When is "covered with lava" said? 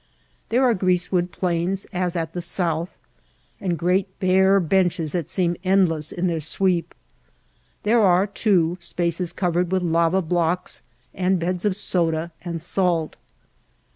9.31-10.23